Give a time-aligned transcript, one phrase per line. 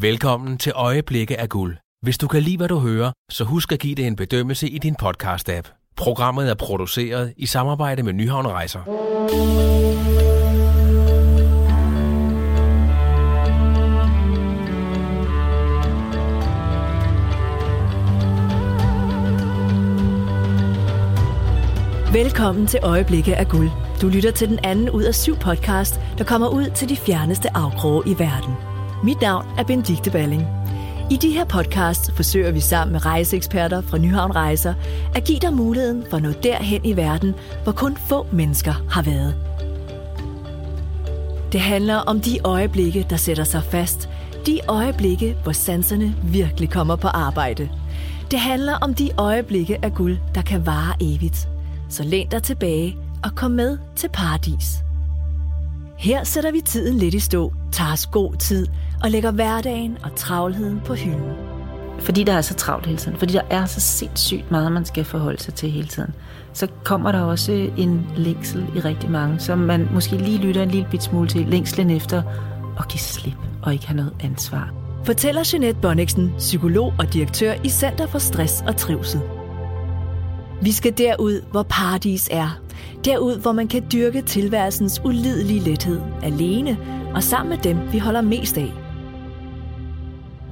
[0.00, 1.76] Velkommen til Øjeblikke af Guld.
[2.02, 4.78] Hvis du kan lide, hvad du hører, så husk at give det en bedømmelse i
[4.78, 5.92] din podcast-app.
[5.96, 8.80] Programmet er produceret i samarbejde med Nyhavn Rejser.
[22.12, 23.70] Velkommen til Øjeblikke af Guld.
[24.02, 27.56] Du lytter til den anden ud af syv podcast, der kommer ud til de fjerneste
[27.56, 28.75] afkroge i verden.
[29.06, 30.46] Mit navn er Benedikte Balling.
[31.10, 34.74] I de her podcasts forsøger vi sammen med rejseeksperter fra Nyhavn Rejser
[35.14, 39.02] at give dig muligheden for at nå derhen i verden, hvor kun få mennesker har
[39.02, 39.34] været.
[41.52, 44.08] Det handler om de øjeblikke, der sætter sig fast.
[44.46, 47.70] De øjeblikke, hvor sanserne virkelig kommer på arbejde.
[48.30, 51.48] Det handler om de øjeblikke af guld, der kan vare evigt.
[51.88, 54.78] Så læn dig tilbage og kom med til paradis.
[55.98, 58.66] Her sætter vi tiden lidt i stå, tager os god tid
[59.02, 61.32] og lægger hverdagen og travlheden på hylden.
[61.98, 65.04] Fordi der er så travlt hele tiden, fordi der er så sindssygt meget, man skal
[65.04, 66.14] forholde sig til hele tiden,
[66.52, 70.70] så kommer der også en længsel i rigtig mange, som man måske lige lytter en
[70.70, 72.22] lille bit smule til, længslen efter
[72.78, 74.72] at give slip og ikke have noget ansvar.
[75.04, 79.20] Fortæller Jeanette Bonniksen, psykolog og direktør i Center for Stress og Trivsel.
[80.62, 82.60] Vi skal derud, hvor paradis er.
[83.04, 86.78] Derud, hvor man kan dyrke tilværelsens ulidelige lethed alene
[87.14, 88.85] og sammen med dem, vi holder mest af.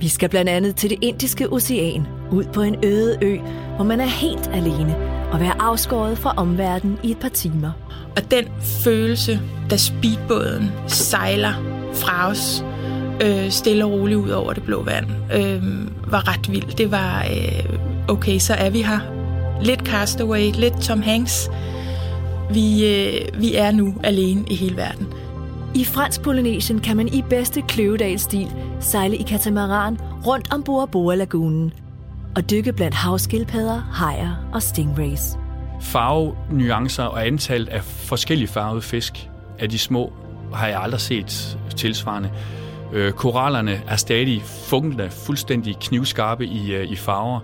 [0.04, 3.38] Vi skal blandt andet til det indiske ocean, ud på en øde ø,
[3.76, 4.96] hvor man er helt alene
[5.32, 7.70] og være afskåret fra omverdenen i et par timer.
[8.16, 8.44] Og den
[8.84, 11.52] følelse, da speedbåden sejler
[11.94, 12.64] fra os,
[13.22, 15.62] øh, stille og roligt ud over det blå vand, øh,
[16.12, 16.76] var ret vild.
[16.76, 19.00] Det var, øh, okay, så er vi her.
[19.62, 21.50] Lidt Castaway, lidt Tom Hanks.
[22.50, 25.06] Vi, øh, vi er nu alene i hele verden.
[25.76, 31.72] I fransk Polynesien kan man i bedste kløvedalsstil sejle i katamaran rundt om Bora-Bora-lagunen
[32.36, 35.36] og dykke blandt havskildpadder, hajer og stingrays.
[35.80, 40.12] Farvenuancer og antal af forskellige farvede fisk af de små
[40.52, 42.30] har jeg aldrig set tilsvarende.
[42.92, 47.40] Øh, korallerne er stadig funklende, fuldstændig knivskarpe i, øh, i farver.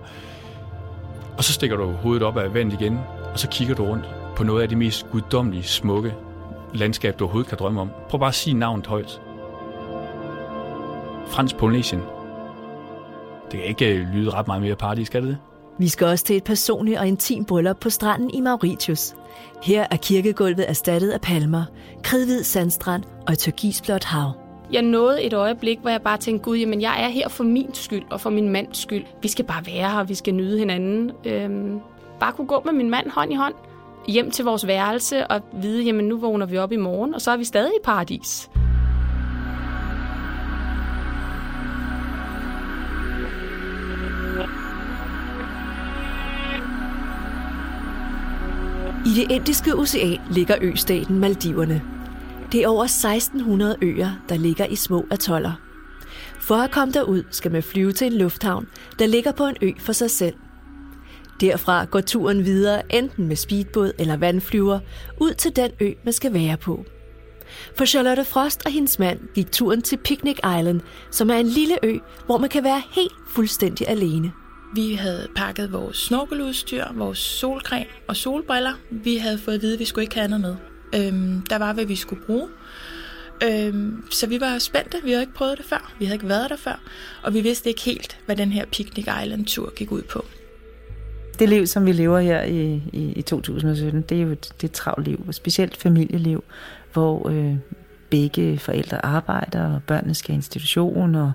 [1.37, 2.99] Og så stikker du hovedet op af vandet igen,
[3.33, 4.05] og så kigger du rundt
[4.35, 6.13] på noget af det mest guddommelige smukke
[6.73, 7.89] landskab, du overhovedet kan drømme om.
[8.09, 9.21] Prøv bare at sige navnet højt.
[11.27, 12.01] Fransk Polynesien.
[13.51, 15.37] Det kan ikke øh, lyde ret meget mere party, skal det det?
[15.79, 19.15] Vi skal også til et personligt og intimt bryllup på stranden i Mauritius.
[19.63, 21.63] Her er kirkegulvet erstattet af palmer,
[22.03, 24.31] kridhvid sandstrand og et turkisblåt hav.
[24.71, 27.73] Jeg nåede et øjeblik, hvor jeg bare tænkte, gud, jamen jeg er her for min
[27.73, 29.03] skyld og for min mands skyld.
[29.21, 31.11] Vi skal bare være her, vi skal nyde hinanden.
[31.25, 31.79] Øhm,
[32.19, 33.53] bare kunne gå med min mand hånd i hånd
[34.07, 37.31] hjem til vores værelse og vide, jamen nu vågner vi op i morgen, og så
[37.31, 38.49] er vi stadig i paradis.
[49.05, 51.81] I det indiske ocean ligger østaten Maldiverne.
[52.51, 55.51] Det er over 1600 øer, der ligger i små atoller.
[56.39, 58.67] For at komme derud, skal man flyve til en lufthavn,
[58.99, 60.35] der ligger på en ø for sig selv.
[61.41, 64.79] Derfra går turen videre enten med speedbåd eller vandflyver
[65.19, 66.85] ud til den ø, man skal være på.
[67.75, 70.81] For Charlotte Frost og hendes mand gik turen til Picnic Island,
[71.11, 74.31] som er en lille ø, hvor man kan være helt fuldstændig alene.
[74.75, 78.73] Vi havde pakket vores snorkeludstyr, vores solcreme og solbriller.
[78.89, 80.55] Vi havde fået at vide, at vi skulle ikke have andet med.
[80.95, 82.47] Øhm, der var, hvad vi skulle bruge.
[83.43, 84.97] Øhm, så vi var spændte.
[85.03, 85.93] Vi havde ikke prøvet det før.
[85.99, 86.79] Vi havde ikke været der før.
[87.23, 90.25] Og vi vidste ikke helt, hvad den her Picnic Island-tur gik ud på.
[91.39, 94.63] Det liv, som vi lever her i, i, i 2017, det er jo et, det
[94.63, 96.43] er et travlt liv, specielt familieliv,
[96.93, 97.55] hvor øh,
[98.11, 101.31] begge forældre arbejder, og børnene skal i institution, og,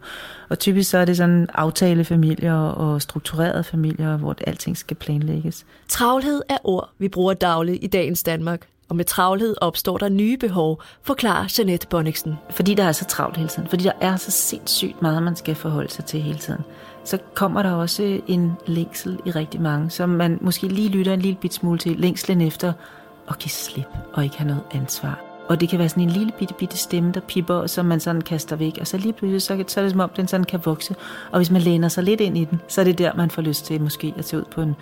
[0.49, 5.67] og typisk så er det sådan aftalefamilier og strukturerede familier, hvor alting skal planlægges.
[5.89, 8.67] Travlhed er ord, vi bruger dagligt i dagens Danmark.
[8.89, 12.35] Og med travlhed opstår der nye behov, forklarer Jeanette Bonniksen.
[12.51, 15.55] Fordi der er så travlt hele tiden, fordi der er så sindssygt meget, man skal
[15.55, 16.61] forholde sig til hele tiden,
[17.07, 21.21] så kommer der også en længsel i rigtig mange, som man måske lige lytter en
[21.21, 22.73] lille bit smule til, længslen efter
[23.29, 25.21] at give slip og ikke have noget ansvar.
[25.49, 28.23] Og det kan være sådan en lille bitte, bitte stemme, der pipper, som man sådan
[28.23, 28.79] kaster væk.
[28.81, 30.95] Og så lige pludselig, så, så er det som om, den sådan kan vokse.
[31.31, 33.43] Og hvis man læner sig lidt ind i den, så er det der, man får
[33.43, 34.77] lyst til måske at tage ud på en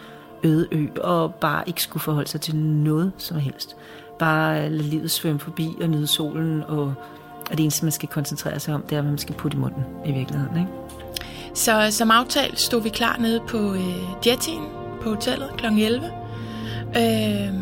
[0.44, 3.76] øde ø, og bare ikke skulle forholde sig til noget som helst.
[4.18, 6.94] Bare lade livet svømme forbi og nyde solen, og,
[7.50, 9.60] og det eneste, man skal koncentrere sig om, det er, hvad man skal putte i
[9.60, 10.56] munden i virkeligheden.
[10.56, 11.03] Ikke?
[11.54, 14.62] Så som aftalt stod vi klar nede på øh, jettien
[15.02, 15.66] på hotellet kl.
[15.66, 16.10] 11.
[16.96, 17.54] Øh,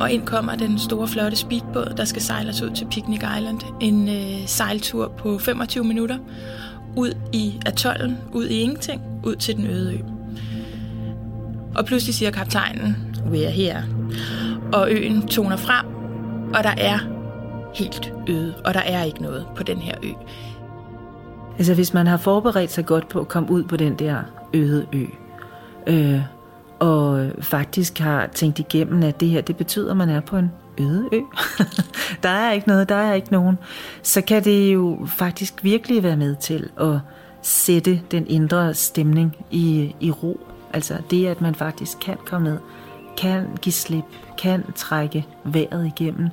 [0.00, 3.60] og ind kommer den store, flotte speedbåd, der skal sejle os ud til Picnic Island.
[3.80, 6.18] En øh, sejltur på 25 minutter
[6.96, 9.98] ud i atollen, ud i ingenting, ud til den øde ø.
[11.74, 12.96] Og pludselig siger kaptajnen,
[13.30, 13.84] we are here.
[14.72, 15.86] Og øen toner frem,
[16.54, 16.98] og der er
[17.74, 20.10] helt øde, og der er ikke noget på den her ø.
[21.58, 24.22] Altså hvis man har forberedt sig godt på at komme ud på den der
[24.54, 25.04] øde ø,
[25.86, 26.20] øh,
[26.78, 30.52] og faktisk har tænkt igennem, at det her, det betyder, at man er på en
[30.80, 31.20] øde ø.
[32.22, 33.58] der er ikke noget, der er ikke nogen.
[34.02, 36.98] Så kan det jo faktisk virkelig være med til at
[37.42, 40.40] sætte den indre stemning i, i ro.
[40.72, 42.58] Altså det, at man faktisk kan komme ned,
[43.16, 44.04] kan give slip,
[44.38, 46.28] kan trække vejret igennem,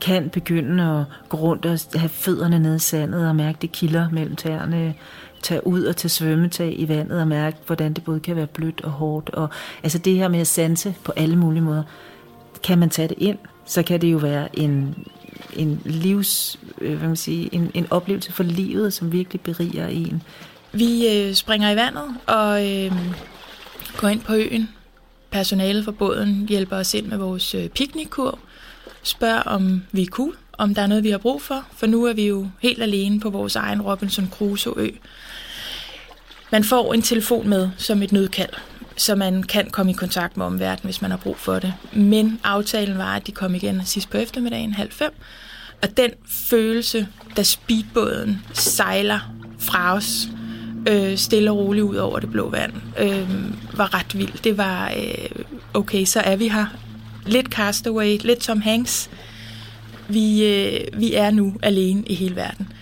[0.00, 4.08] kan begynde at gå rundt og have fødderne nede i sandet og mærke det kilder
[4.10, 4.94] mellem tæerne,
[5.42, 8.80] tage ud og tage svømmetag i vandet og mærke, hvordan det både kan være blødt
[8.80, 9.30] og hårdt.
[9.30, 9.48] Og,
[9.82, 11.82] altså det her med at sanse på alle mulige måder.
[12.62, 14.94] Kan man tage det ind, så kan det jo være en,
[15.56, 20.22] en livs, øh, hvad man sige, en, en oplevelse for livet, som virkelig beriger en.
[20.72, 22.92] Vi øh, springer i vandet og øh,
[23.96, 24.68] går ind på øen.
[25.30, 28.38] Personalet fra båden hjælper os ind med vores øh, piknikkurv
[29.08, 32.04] spørger om vi er cool, om der er noget, vi har brug for, for nu
[32.04, 34.90] er vi jo helt alene på vores egen Robinson Crusoe-ø.
[36.52, 38.52] Man får en telefon med som et nødkald,
[38.96, 41.74] så man kan komme i kontakt med omverdenen, hvis man har brug for det.
[41.92, 45.12] Men aftalen var, at de kom igen sidst på eftermiddagen, halv fem.
[45.82, 49.20] Og den følelse, da speedbåden sejler
[49.58, 50.28] fra os,
[50.88, 53.28] øh, stille og roligt ud over det blå vand, øh,
[53.78, 54.42] var ret vild.
[54.44, 55.44] Det var, øh,
[55.74, 56.66] okay, så er vi her.
[57.28, 59.10] Lidt Castaway, lidt Tom Hanks.
[60.08, 62.72] Vi, øh, vi er nu alene i hele verden.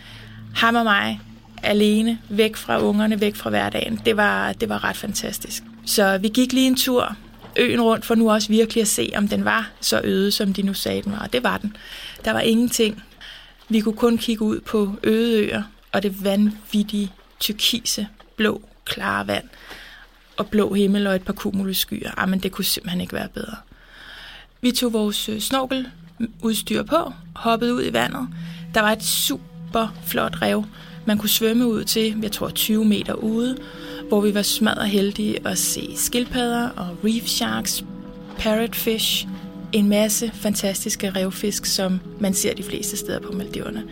[0.54, 1.20] Ham og mig,
[1.62, 4.00] alene, væk fra ungerne, væk fra hverdagen.
[4.06, 5.62] Det var, det var ret fantastisk.
[5.84, 7.16] Så vi gik lige en tur
[7.56, 10.62] øen rundt for nu også virkelig at se, om den var så øde, som de
[10.62, 11.18] nu sagde, den var.
[11.18, 11.76] Og det var den.
[12.24, 13.02] Der var ingenting.
[13.68, 15.62] Vi kunne kun kigge ud på øde øer
[15.92, 19.44] og det vanvittige, turkise, blå, klare vand
[20.36, 22.10] og blå himmel og et par cumulusskyer.
[22.16, 23.56] Ah, men det kunne simpelthen ikke være bedre.
[24.66, 28.28] Vi tog vores øh, snorkeludstyr på, hoppede ud i vandet.
[28.74, 30.64] Der var et super flot rev,
[31.04, 33.56] man kunne svømme ud til, jeg tror 20 meter ude,
[34.08, 37.84] hvor vi var smadret heldige at se skildpadder og reef sharks,
[38.38, 39.28] parrotfish,
[39.72, 43.84] en masse fantastiske revfisk, som man ser de fleste steder på Maldiverne.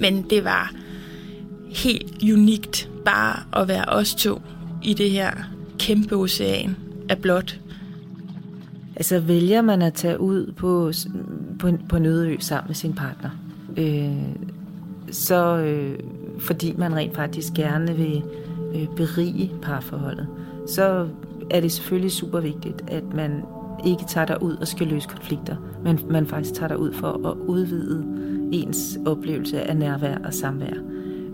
[0.00, 0.72] Men det var
[1.70, 4.42] helt unikt bare at være os to
[4.82, 5.32] i det her
[5.78, 6.76] kæmpe ocean
[7.08, 7.58] af blåt.
[9.00, 10.92] Altså vælger man at tage ud på,
[11.58, 13.30] på, på Nødø sammen med sin partner,
[13.76, 14.36] øh,
[15.10, 15.98] så øh,
[16.38, 18.22] fordi man rent faktisk gerne vil
[18.74, 20.26] øh, berige parforholdet,
[20.68, 21.08] så
[21.50, 23.42] er det selvfølgelig super vigtigt, at man
[23.86, 27.28] ikke tager dig ud og skal løse konflikter, men man faktisk tager dig ud for
[27.28, 28.04] at udvide
[28.52, 30.74] ens oplevelse af nærvær og samvær.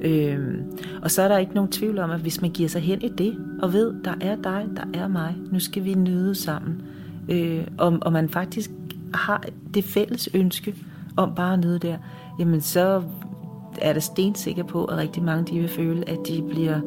[0.02, 0.62] Øhm,
[1.02, 3.08] og så er der ikke nogen tvivl om, at hvis man giver sig hen i
[3.08, 6.82] det, og ved, der er dig, der er mig, nu skal vi nyde sammen,
[7.28, 8.70] øh, og, og man faktisk
[9.14, 9.44] har
[9.74, 10.74] det fælles ønske
[11.16, 11.96] om bare at nyde der,
[12.38, 13.02] jamen så
[13.80, 16.80] er der stensikker på, at rigtig mange de vil føle, at de bliver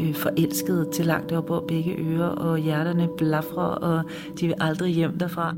[0.00, 4.04] øh, forelskede til langt op over begge ører, og hjerterne blafrer, og
[4.40, 5.54] de vil aldrig hjem derfra.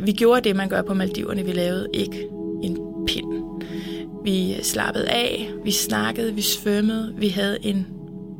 [0.00, 1.44] Vi gjorde det, man gør på Maldiverne.
[1.44, 2.28] Vi lavede ikke
[2.62, 3.62] en pind.
[4.24, 7.86] Vi slappede af, vi snakkede, vi svømmede, vi havde en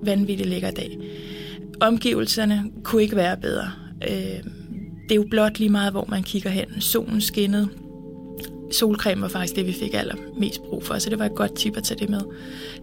[0.02, 0.98] vanvittig lækker dag.
[1.80, 3.70] Omgivelserne kunne ikke være bedre.
[4.10, 4.57] Øh,
[5.08, 6.80] det er jo blot lige meget, hvor man kigger hen.
[6.80, 7.68] Solen skinnede,
[8.72, 11.76] solcreme var faktisk det, vi fik allermest brug for, så det var et godt tip
[11.76, 12.20] at tage det med.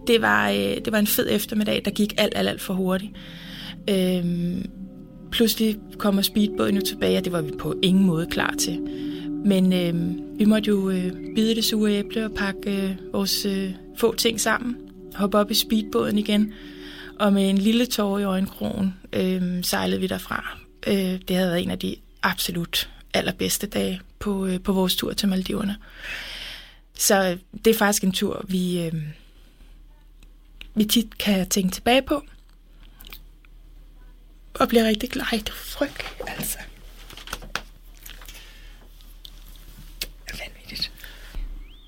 [0.06, 3.12] Det var, øh, det var en fed eftermiddag, der gik alt, alt, alt for hurtigt.
[3.90, 4.70] Øhm,
[5.30, 8.80] pludselig kommer speedbåden jo tilbage, og det var vi på ingen måde klar til.
[9.44, 9.94] Men øh,
[10.38, 14.40] vi måtte jo øh, bide det sure æble og pakke øh, vores øh, få ting
[14.40, 14.76] sammen,
[15.14, 16.52] hoppe op i speedbåden igen,
[17.20, 20.58] og med en lille tår i øjenkrogen øh, sejlede vi derfra.
[20.86, 25.12] Øh, det havde været en af de absolut allerbedste dage på, øh, på vores tur
[25.12, 25.76] til Maldiverne.
[26.94, 28.94] Så det er faktisk en tur, vi, øh,
[30.74, 32.22] vi tit kan tænke tilbage på.
[34.54, 35.24] Og bliver rigtig glad.
[35.32, 36.58] Ej, det er frygt, altså.
[40.38, 40.92] Vanvittigt.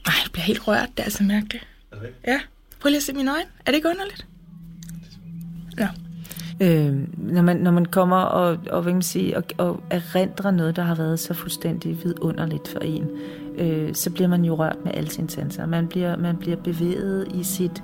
[0.07, 1.67] Ej, jeg bliver helt rørt, det er altså mærkeligt.
[2.27, 2.41] Ja,
[2.81, 3.51] prøv lige at se mine øjne.
[3.67, 4.27] Er det ikke underligt?
[6.61, 10.51] Øh, når, man, når man kommer og, og, hvad kan man sige, og, og erindrer
[10.51, 13.09] noget, der har været så fuldstændig vidunderligt for en,
[13.59, 15.67] øh, så bliver man jo rørt med alle sine sanser.
[15.67, 17.83] Man bliver, man bliver bevæget i sit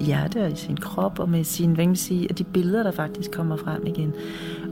[0.00, 2.82] hjerte og i sin krop og med sin, hvad kan man sige, og de billeder,
[2.82, 4.12] der faktisk kommer frem igen.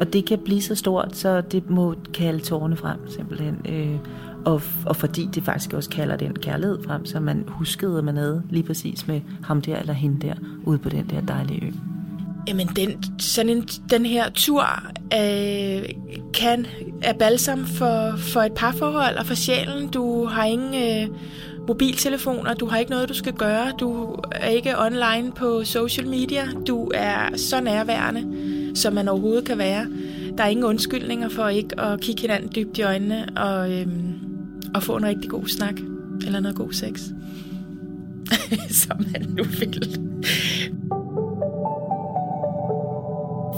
[0.00, 3.61] Og det kan blive så stort, så det må kalde tårne frem simpelthen.
[3.69, 3.99] Øh,
[4.45, 8.17] og, og fordi det faktisk også kalder den kærlighed frem, så man huskede, at man
[8.17, 10.35] havde lige præcis med ham der eller hende der,
[10.65, 11.96] ude på den der dejlige ø.
[12.49, 14.65] Jamen, den, sådan en, den her tur
[15.12, 15.88] øh,
[16.35, 16.67] kan
[17.03, 19.88] er balsam for, for et parforhold og for sjælen.
[19.88, 21.17] Du har ingen øh,
[21.69, 26.49] mobiltelefoner, du har ikke noget, du skal gøre, du er ikke online på social media,
[26.67, 28.26] du er så nærværende,
[28.76, 29.87] som man overhovedet kan være.
[30.38, 33.87] Der er ingen undskyldninger for ikke at kigge hinanden dybt i øjnene og, øh,
[34.75, 35.75] og få en rigtig god snak
[36.26, 37.00] eller noget god sex.
[38.87, 39.99] som man nu vil.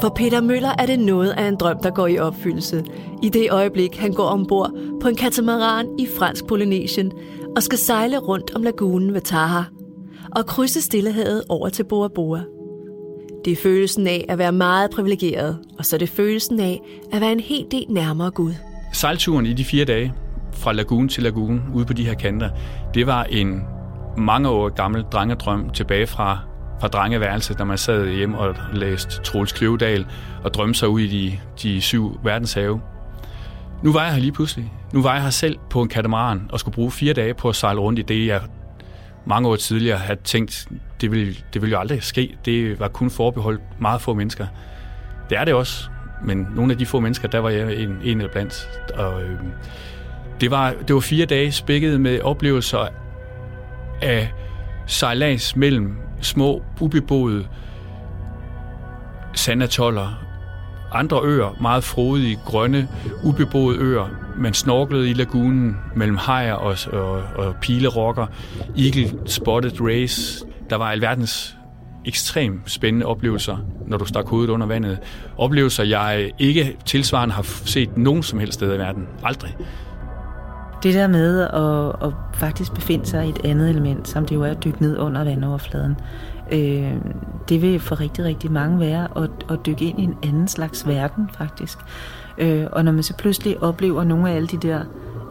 [0.00, 2.84] For Peter Møller er det noget af en drøm, der går i opfyldelse.
[3.22, 4.70] I det øjeblik, han går ombord
[5.02, 7.12] på en katamaran i fransk Polynesien
[7.56, 9.62] og skal sejle rundt om lagunen ved Taha
[10.36, 12.40] og krydse Stillehavet over til Bora Bora.
[13.44, 16.80] Det er følelsen af at være meget privilegeret, og så er det følelsen af
[17.12, 18.52] at være en hel del nærmere Gud.
[18.92, 20.12] Sejlturen i de fire dage,
[20.52, 22.50] fra lagun til lagun, ude på de her kanter,
[22.94, 23.62] det var en
[24.16, 26.38] mange år gammel drengedrøm tilbage fra
[26.80, 30.06] fra drengeværelset, når man sad hjemme og læste Troels Kløvedal
[30.44, 32.80] og drømte sig ud i de, de syv verdenshave.
[33.82, 34.73] Nu var jeg her lige pludselig.
[34.92, 37.56] Nu var jeg her selv på en katamaran og skulle bruge fire dage på at
[37.56, 38.40] sejle rundt i det, jeg
[39.28, 40.68] mange år tidligere havde tænkt,
[41.00, 42.37] det ville, det ville jo aldrig ske.
[42.44, 44.47] Det var kun forbeholdt meget få mennesker.
[45.30, 45.90] Det er det også,
[46.25, 48.68] men nogle af de få mennesker, der var jeg en, en eller blandt.
[48.94, 49.38] Og, øh,
[50.40, 52.88] det, var, det var fire dage spækket med oplevelser
[54.02, 54.32] af
[54.87, 57.46] sejlads mellem små, ubeboede
[59.34, 60.25] sandatoller,
[60.92, 62.88] andre øer, meget frodige, grønne,
[63.25, 64.08] ubeboede øer.
[64.37, 68.26] Man snorklede i lagunen mellem hajer og, og, og pilerokker,
[68.78, 70.46] eagle spotted race.
[70.70, 71.56] Der var alverdens
[72.04, 73.56] ekstrem spændende oplevelser,
[73.87, 74.98] når du stak hovedet under vandet.
[75.38, 79.06] Oplevelser, jeg ikke tilsvarende har set nogen som helst sted i verden.
[79.25, 79.56] Aldrig.
[80.82, 84.42] Det der med at, at faktisk befinde sig i et andet element, som det jo
[84.42, 85.97] er at dykke ned under vandoverfladen,
[86.52, 86.94] øh,
[87.49, 90.87] det vil for rigtig, rigtig mange være at, at dykke ind i en anden slags
[90.87, 91.78] verden faktisk.
[92.38, 94.80] Øh, og når man så pludselig oplever nogle af alle de der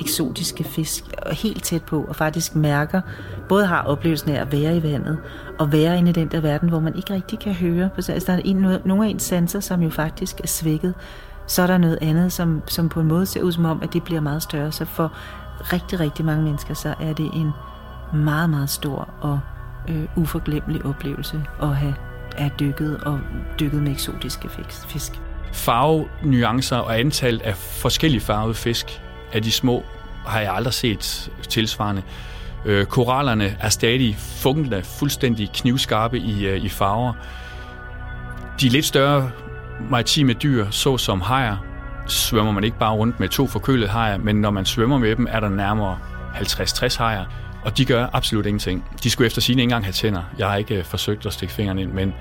[0.01, 3.01] eksotiske fisk helt tæt på, og faktisk mærker,
[3.50, 5.18] både har oplevelsen af at være i vandet,
[5.60, 7.89] og være inde i den der verden, hvor man ikke rigtig kan høre.
[7.96, 10.94] Altså, der er en, nogle af ens sanser, som jo faktisk er svækket,
[11.48, 13.94] så er der noget andet, som, som på en måde ser ud som om, at
[13.94, 14.72] det bliver meget større.
[14.72, 15.12] Så for
[15.74, 17.51] rigtig, rigtig mange mennesker, så er det en
[18.13, 19.39] meget, meget stor og
[19.89, 21.96] øh, uforglemmelig oplevelse at have
[22.38, 23.20] er dykket og
[23.60, 24.50] dykket med eksotiske
[24.88, 25.12] fisk.
[25.54, 29.01] Farve, nuancer og antal af forskellige farvede fisk
[29.34, 29.84] af de små
[30.25, 32.01] har jeg aldrig set tilsvarende.
[32.66, 37.13] Øh, korallerne er stadig funklende, fuldstændig knivskarpe i, øh, i farver.
[38.62, 39.32] De lidt større
[39.89, 41.57] maritime dyr, såsom hajer,
[42.07, 45.27] svømmer man ikke bare rundt med to forkølede hajer, men når man svømmer med dem,
[45.29, 45.98] er der nærmere
[46.36, 47.25] 50-60 hajer,
[47.63, 48.86] og de gør absolut ingenting.
[49.03, 50.24] De skulle efter sine ikke engang have tænder.
[50.38, 52.13] Jeg har ikke øh, forsøgt at stikke fingrene ind, men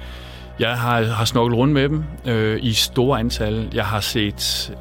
[0.58, 3.70] jeg har, har snorklet rundt med dem øh, i store antal.
[3.75, 4.72] Jeg har set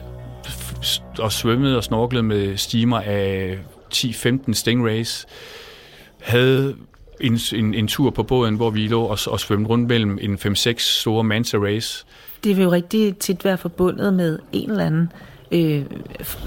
[1.20, 3.58] og svømmet og snorklet med stimer af
[3.94, 5.26] 10-15 stingrays.
[6.22, 6.76] Havde
[7.22, 10.36] en, en, en tur på båden, hvor vi lå og, og svømte rundt mellem en
[10.36, 12.06] 5-6 store manta rays
[12.46, 15.12] det vil jo rigtig tit være forbundet med en eller anden
[15.52, 15.86] øh,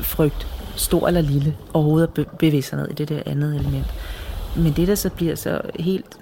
[0.02, 3.86] frygt, stor eller lille, overhovedet at bevæge sig ned i det der andet element.
[4.56, 6.18] Men det, der så bliver så helt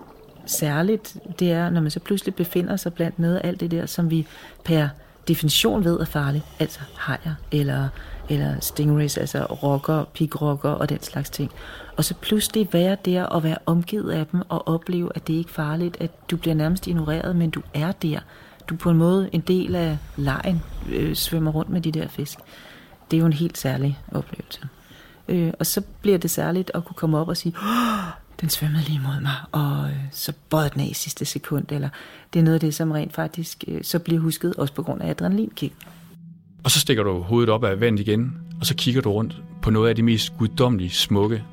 [0.46, 3.86] særligt, det er, når man så pludselig befinder sig blandt noget af alt det der,
[3.86, 4.26] som vi
[4.64, 4.88] per
[5.28, 7.88] definition ved er farligt, altså hajer eller,
[8.28, 11.50] eller stingrays, altså rocker, pigrocker og den slags ting.
[11.96, 15.48] Og så pludselig være der og være omgivet af dem og opleve, at det ikke
[15.48, 18.18] er farligt, at du bliver nærmest ignoreret, men du er der
[18.68, 22.38] du på en måde en del af lejen øh, svømmer rundt med de der fisk.
[23.10, 24.60] Det er jo en helt særlig oplevelse.
[25.28, 28.04] Øh, og så bliver det særligt at kunne komme op og sige, oh,
[28.40, 31.64] den svømmede lige mod mig, og øh, så bøjede den af i sidste sekund.
[31.72, 31.88] Eller
[32.32, 35.02] det er noget af det, som rent faktisk øh, så bliver husket, også på grund
[35.02, 35.74] af adrenalinkick.
[36.64, 39.70] Og så stikker du hovedet op af vandet igen, og så kigger du rundt på
[39.70, 41.44] noget af det mest guddommelige, smukke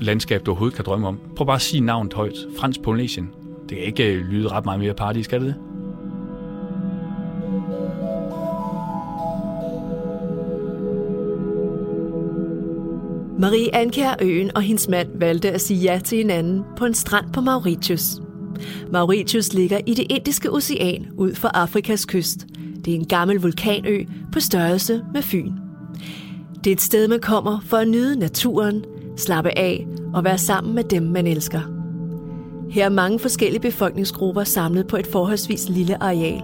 [0.00, 1.20] landskab, du overhovedet kan drømme om.
[1.36, 2.36] Prøv bare at sige navnet højt.
[2.58, 3.30] Fransk Polynesien.
[3.68, 5.65] Det kan ikke øh, lyde ret meget mere party, skal det det?
[13.38, 17.32] Marie Ankær Øen og hendes mand valgte at sige ja til hinanden på en strand
[17.32, 18.20] på Mauritius.
[18.92, 22.46] Mauritius ligger i det indiske ocean ud for Afrikas kyst.
[22.84, 25.52] Det er en gammel vulkanø på størrelse med Fyn.
[26.64, 28.84] Det er et sted, man kommer for at nyde naturen,
[29.16, 31.60] slappe af og være sammen med dem, man elsker.
[32.70, 36.42] Her er mange forskellige befolkningsgrupper samlet på et forholdsvis lille areal,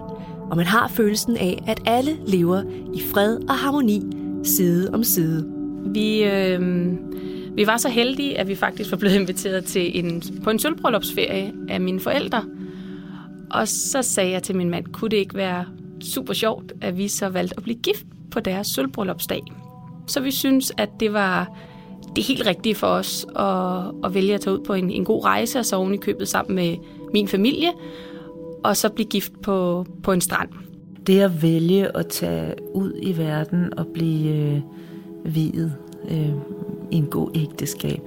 [0.51, 2.61] og man har følelsen af, at alle lever
[2.93, 4.01] i fred og harmoni
[4.43, 5.52] side om side.
[5.93, 6.61] Vi øh,
[7.55, 11.53] Vi var så heldige, at vi faktisk var blevet inviteret til en, på en sølvbryllupsferie
[11.69, 12.43] af mine forældre.
[13.51, 15.65] Og så sagde jeg til min mand, kunne det ikke være
[16.01, 19.41] super sjovt, at vi så valgte at blive gift på deres sølvbryllupsdag.
[20.07, 21.57] Så vi synes, at det var
[22.15, 25.23] det helt rigtige for os at, at vælge at tage ud på en, en god
[25.25, 26.75] rejse, og så oven i købet sammen med
[27.13, 27.69] min familie,
[28.63, 30.49] og så blive gift på, på en strand.
[31.07, 34.61] Det at vælge at tage ud i verden og blive øh,
[35.25, 35.73] videt
[36.09, 36.29] øh,
[36.91, 38.01] en god ægteskab,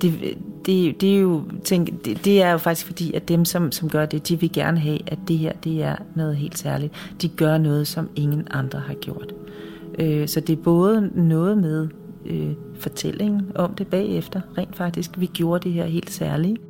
[0.00, 3.72] det, det, det, er jo, tænk, det, det er jo faktisk fordi, at dem, som,
[3.72, 7.14] som gør det, de vil gerne have, at det her det er noget helt særligt.
[7.22, 9.34] De gør noget, som ingen andre har gjort.
[9.98, 11.88] Øh, så det er både noget med
[12.26, 16.60] øh, fortællingen om det bagefter, rent faktisk, vi gjorde det her helt særligt.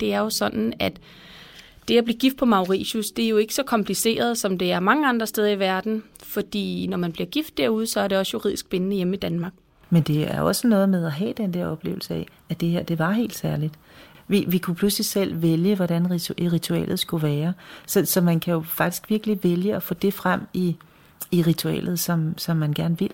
[0.00, 1.00] Det er jo sådan, at
[1.88, 4.80] det at blive gift på Mauritius, det er jo ikke så kompliceret, som det er
[4.80, 8.30] mange andre steder i verden, fordi når man bliver gift derude, så er det også
[8.34, 9.52] juridisk bindende hjemme i Danmark.
[9.94, 12.82] Men det er også noget med at have den der oplevelse af, at det her,
[12.82, 13.74] det var helt særligt.
[14.28, 16.10] Vi, vi kunne pludselig selv vælge, hvordan
[16.52, 17.52] ritualet skulle være.
[17.86, 20.76] Så, så man kan jo faktisk virkelig vælge at få det frem i,
[21.30, 23.12] i ritualet, som, som man gerne vil.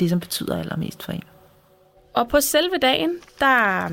[0.00, 1.22] Det, som betyder allermest for en.
[2.14, 3.10] Og på selve dagen,
[3.40, 3.88] der,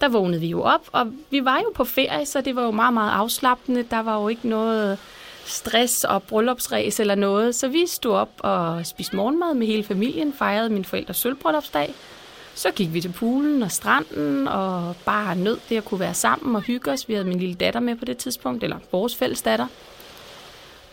[0.00, 2.70] der vågnede vi jo op, og vi var jo på ferie, så det var jo
[2.70, 3.82] meget, meget afslappende.
[3.90, 4.98] Der var jo ikke noget
[5.44, 7.54] stress og bryllupsræs eller noget.
[7.54, 11.94] Så vi stod op og spiste morgenmad med hele familien, fejrede min forældres sølvbryllupsdag.
[12.54, 16.56] Så gik vi til poolen og stranden og bare nød det at kunne være sammen
[16.56, 17.08] og hygge os.
[17.08, 19.66] Vi havde min lille datter med på det tidspunkt, eller vores fælles datter.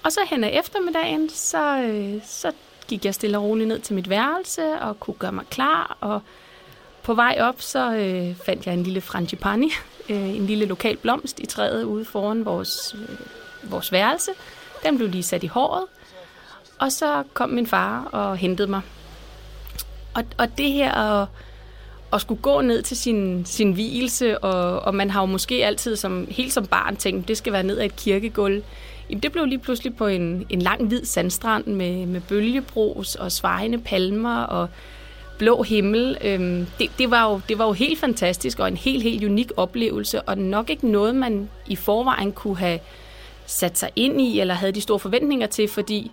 [0.03, 2.51] Og så hen ad eftermiddagen, så, øh, så
[2.87, 5.97] gik jeg stille og roligt ned til mit værelse og kunne gøre mig klar.
[6.01, 6.21] Og
[7.03, 9.71] på vej op, så øh, fandt jeg en lille frangipani,
[10.09, 13.17] øh, en lille lokal blomst i træet ude foran vores øh,
[13.63, 14.31] vores værelse.
[14.83, 15.85] Den blev lige sat i håret.
[16.79, 18.81] Og så kom min far og hentede mig.
[20.13, 21.27] Og, og det her at,
[22.13, 25.95] at skulle gå ned til sin, sin hvilelse, og, og man har jo måske altid
[25.95, 28.63] som, helt som barn tænkt, det skal være ned ad et kirkegulv.
[29.09, 33.31] Jamen, det blev lige pludselig på en, en lang hvid sandstrand med, med bølgebros og
[33.31, 34.69] svejende palmer og
[35.37, 36.17] blå himmel.
[36.23, 39.51] Øhm, det, det, var jo, det var jo helt fantastisk og en helt, helt unik
[39.57, 42.79] oplevelse, og nok ikke noget, man i forvejen kunne have
[43.49, 46.11] sat sig ind i, eller havde de store forventninger til, fordi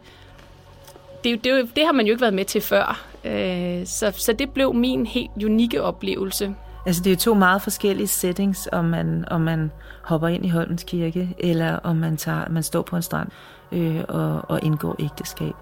[1.25, 3.05] det, det, det har man jo ikke været med til før.
[3.25, 6.55] Øh, så, så det blev min helt unikke oplevelse.
[6.87, 9.71] Altså det er jo to meget forskellige settings, om man, om man
[10.03, 13.29] hopper ind i Holmens Kirke, eller om man, tager, man står på en strand
[13.73, 15.55] øh, og, og indgår ægteskab.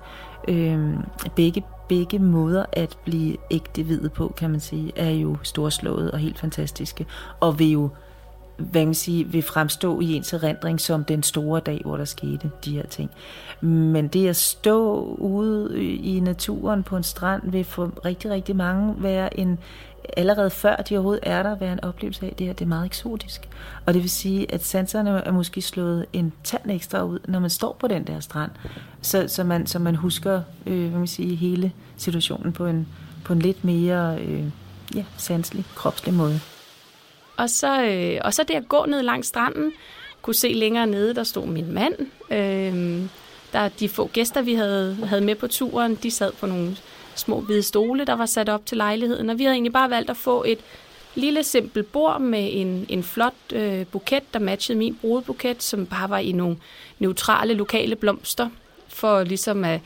[0.49, 0.95] Øh,
[1.37, 6.39] begge, begge måder at blive ægte på, kan man sige, er jo storslået og helt
[6.39, 7.07] fantastiske,
[7.41, 7.91] og vil jo
[8.57, 12.51] hvad man siger, vil fremstå i ens erindring som den store dag, hvor der skete
[12.65, 13.11] de her ting.
[13.61, 18.95] Men det at stå ude i naturen på en strand vil for rigtig, rigtig mange
[18.99, 19.59] være en,
[20.17, 22.87] allerede før de overhovedet er der, være en oplevelse af, det her det er meget
[22.87, 23.49] eksotisk.
[23.87, 27.51] Og det vil sige, at sanserne er måske slået en tand ekstra ud, når man
[27.51, 28.51] står på den der strand,
[29.03, 32.89] så, så, man, så man husker øh, hvad man siger, hele situationen på en,
[33.25, 34.45] på en lidt mere øh,
[34.95, 36.41] ja, sanselig, kropslig måde.
[37.37, 39.73] Og så, øh, og så det at gå ned langs stranden,
[40.23, 41.95] kunne se længere nede, der stod min mand.
[42.31, 43.09] Øh,
[43.53, 46.77] der de få gæster, vi havde, havde med på turen, de sad på nogle
[47.15, 49.31] små hvide stole, der var sat op til lejligheden.
[49.31, 50.59] Og vi havde egentlig bare valgt at få et
[51.15, 56.11] lille simpelt bord med en, en flot øh, buket, der matchede min brudebuket, som bare
[56.11, 56.57] var i nogle
[56.99, 58.49] neutrale lokale blomster
[58.89, 59.81] for ligesom at...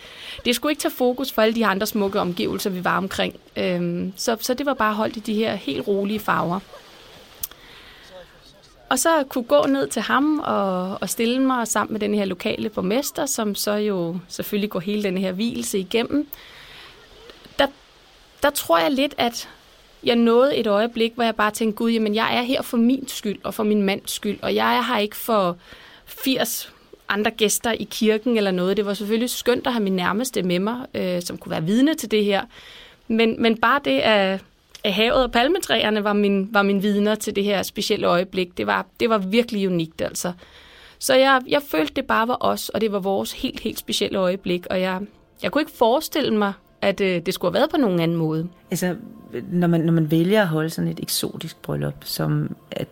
[0.44, 3.34] Det skulle ikke tage fokus for alle de andre smukke omgivelser, vi var omkring.
[3.56, 6.61] Øhm, så, så det var bare holdt i de her helt rolige farver.
[8.88, 12.24] Og så kunne gå ned til ham og, og stille mig sammen med den her
[12.24, 16.29] lokale borgmester, som så jo selvfølgelig går hele den her hvilelse igennem.
[17.59, 17.66] Der,
[18.42, 19.48] der tror jeg lidt, at
[20.05, 23.09] jeg nåede et øjeblik, hvor jeg bare tænkte, gud, jamen jeg er her for min
[23.09, 25.57] skyld og for min mands skyld, og jeg er her ikke for
[26.07, 26.72] 80
[27.09, 28.77] andre gæster i kirken eller noget.
[28.77, 31.94] Det var selvfølgelig skønt at have min nærmeste med mig, øh, som kunne være vidne
[31.94, 32.42] til det her.
[33.09, 34.40] Men, men bare det at
[34.84, 38.58] af havet og palmetræerne var min, var min vidner til det her specielle øjeblik.
[38.58, 40.32] Det var, det var virkelig unikt, altså.
[40.98, 44.18] Så jeg, jeg følte, det bare var os, og det var vores helt, helt specielle
[44.18, 45.00] øjeblik, og jeg,
[45.42, 48.48] jeg kunne ikke forestille mig, at øh, det skulle have været på nogen anden måde.
[48.70, 48.96] Altså,
[49.50, 52.88] når man, når man vælger at holde sådan et eksotisk bryllup, som at,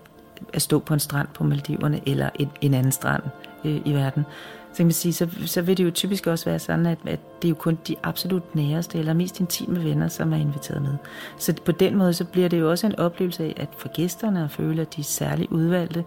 [0.52, 3.22] at stå på en strand på Maldiverne, eller en, en anden strand
[3.64, 4.24] øh, i verden,
[4.72, 7.20] så, kan man sige, så, så vil det jo typisk også være sådan, at, at
[7.42, 10.94] det er jo kun de absolut næreste eller mest intime venner, som er inviteret med.
[11.38, 14.44] Så på den måde, så bliver det jo også en oplevelse af, at for gæsterne
[14.44, 16.04] at føle, at de er særligt udvalgte,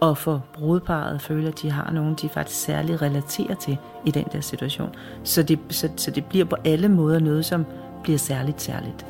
[0.00, 4.10] og for brudeparet at føle, at de har nogen, de faktisk særligt relaterer til i
[4.10, 4.94] den der situation.
[5.24, 7.66] Så det, så, så det bliver på alle måder noget, som
[8.02, 9.06] bliver særligt særligt.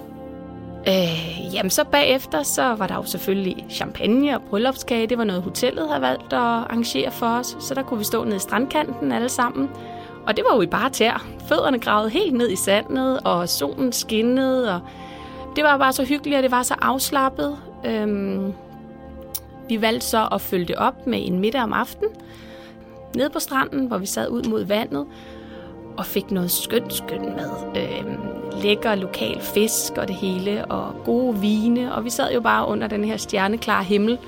[0.89, 5.07] Øh, jamen så bagefter, så var der jo selvfølgelig champagne og bryllupskage.
[5.07, 7.57] Det var noget, hotellet havde valgt at arrangere for os.
[7.61, 9.71] Så der kunne vi stå nede i strandkanten alle sammen.
[10.27, 11.27] Og det var jo i bare tær.
[11.49, 14.75] Fødderne gravede helt ned i sandet, og solen skinnede.
[14.75, 14.81] Og
[15.57, 17.59] det var bare så hyggeligt, og det var så afslappet.
[17.87, 18.53] Øhm,
[19.69, 22.11] vi valgte så at følge det op med en middag om aftenen.
[23.17, 25.07] Nede på stranden, hvor vi sad ud mod vandet
[25.97, 27.77] og fik noget skønt, skønt mad.
[27.77, 28.05] Øh,
[28.63, 31.95] lækker lokal fisk og det hele, og gode vine.
[31.95, 34.19] Og vi sad jo bare under den her stjerneklare himmel,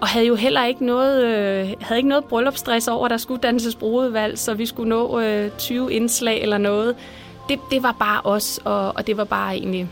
[0.00, 3.40] og havde jo heller ikke noget, øh, havde ikke noget bryllupsstress over, at der skulle
[3.40, 6.96] danses brudevalg, så vi skulle nå øh, 20 indslag eller noget.
[7.48, 9.88] Det, det var bare os, og, og det var bare egentlig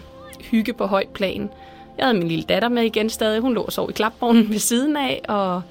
[0.51, 1.51] hygge på højt plan.
[1.99, 3.41] Jeg havde min lille datter med igen stadig.
[3.41, 5.63] Hun lå og sov i klapvognen ved siden af, og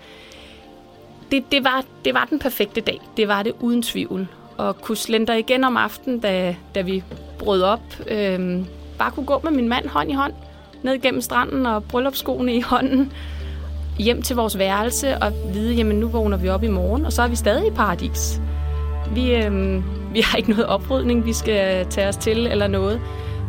[1.32, 2.99] det, det, var, det var den perfekte dag.
[3.17, 4.27] Det var det uden tvivl.
[4.58, 7.04] Og kunne slendre igen om aftenen, da, da vi
[7.39, 7.84] brød op.
[8.08, 8.66] Øhm,
[8.98, 10.34] bare kunne gå med min mand hånd i hånd
[10.84, 13.12] ned gennem stranden og bryllupsskoene i hånden
[14.00, 17.22] hjem til vores værelse og vide, jamen nu vågner vi op i morgen, og så
[17.22, 18.42] er vi stadig i paradis.
[19.12, 23.02] Vi, øhm, vi har ikke noget oprydning, vi skal tage os til eller noget.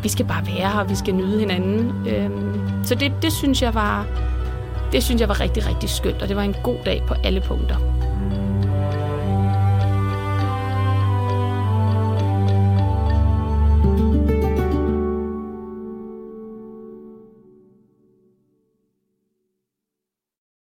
[0.03, 2.09] Vi skal bare være her, vi skal nyde hinanden.
[2.09, 4.07] Øhm, så det, det, synes jeg var,
[4.93, 7.41] det synes jeg var rigtig, rigtig skønt, og det var en god dag på alle
[7.41, 7.94] punkter.